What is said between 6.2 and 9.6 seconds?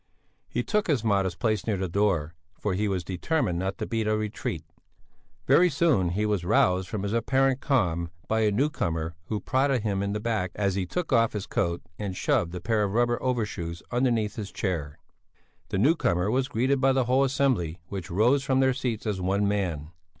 was roused from his apparent calm by a newcomer who